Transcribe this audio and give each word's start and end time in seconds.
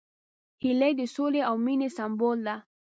هیلۍ 0.63 0.91
د 0.99 1.01
سولې 1.15 1.41
او 1.49 1.55
مینې 1.65 1.89
سمبول 1.97 2.37
ده 2.47 2.55